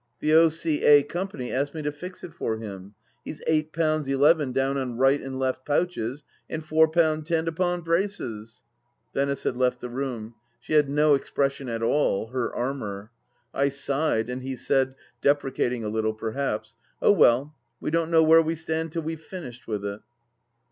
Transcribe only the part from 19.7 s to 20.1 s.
it."